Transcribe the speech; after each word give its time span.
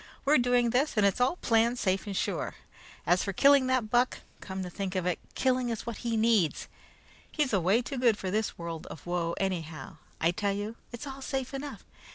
"We're 0.25 0.39
doing 0.39 0.71
this, 0.71 0.97
and 0.97 1.05
it's 1.05 1.21
all 1.21 1.35
planned 1.35 1.77
safe 1.77 2.07
and 2.07 2.17
sure. 2.17 2.55
As 3.05 3.23
for 3.23 3.33
killing 3.33 3.67
that 3.67 3.91
buck 3.91 4.21
come 4.39 4.63
to 4.63 4.69
think 4.71 4.95
of 4.95 5.05
it, 5.05 5.19
killing 5.35 5.69
is 5.69 5.85
what 5.85 5.97
he 5.97 6.17
needs. 6.17 6.67
He's 7.31 7.53
away 7.53 7.83
too 7.83 7.99
good 7.99 8.17
for 8.17 8.31
this 8.31 8.57
world 8.57 8.87
of 8.87 9.05
woe, 9.05 9.35
anyhow. 9.39 9.97
I 10.19 10.31
tell 10.31 10.53
you, 10.53 10.75
it's 10.91 11.05
all 11.05 11.21
safe 11.21 11.53
enough. 11.53 11.85